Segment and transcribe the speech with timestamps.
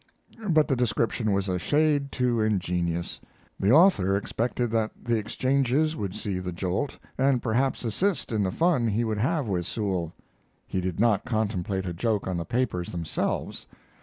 [0.49, 3.21] But the description was a shade too ingenious.
[3.59, 8.51] The author expected that the exchanges would see the jolt and perhaps assist in the
[8.51, 10.11] fun he would have with Sewall.
[10.65, 13.67] He did not contemplate a joke on the papers themselves.